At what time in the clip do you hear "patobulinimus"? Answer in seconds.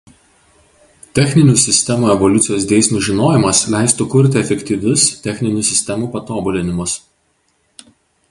6.17-6.97